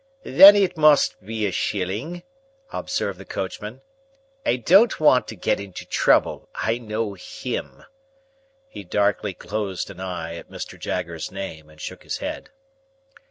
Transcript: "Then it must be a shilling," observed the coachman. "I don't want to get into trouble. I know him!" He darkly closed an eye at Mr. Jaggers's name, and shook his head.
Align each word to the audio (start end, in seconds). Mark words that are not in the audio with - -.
"Then 0.23 0.55
it 0.55 0.77
must 0.77 1.23
be 1.23 1.45
a 1.45 1.51
shilling," 1.51 2.23
observed 2.71 3.19
the 3.19 3.23
coachman. 3.23 3.81
"I 4.43 4.55
don't 4.55 4.99
want 4.99 5.27
to 5.27 5.35
get 5.35 5.59
into 5.59 5.85
trouble. 5.85 6.49
I 6.55 6.79
know 6.79 7.13
him!" 7.13 7.83
He 8.67 8.83
darkly 8.83 9.35
closed 9.35 9.91
an 9.91 9.99
eye 9.99 10.37
at 10.37 10.49
Mr. 10.49 10.79
Jaggers's 10.79 11.29
name, 11.31 11.69
and 11.69 11.79
shook 11.79 12.01
his 12.01 12.17
head. 12.17 12.49